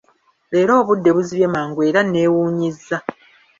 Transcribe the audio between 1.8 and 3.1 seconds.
era nneewuunyizza.